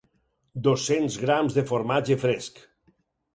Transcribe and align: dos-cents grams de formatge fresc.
dos-cents 0.67 1.17
grams 1.25 1.59
de 1.59 1.65
formatge 1.73 2.19
fresc. 2.25 2.59